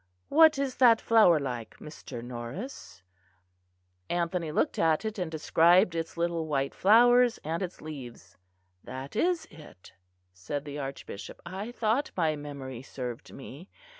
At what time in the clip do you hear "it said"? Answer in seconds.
9.51-10.65